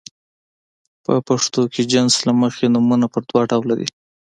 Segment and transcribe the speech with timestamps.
[1.05, 3.87] په پښتو کې د جنس له مخې نومونه په دوه ډوله دي.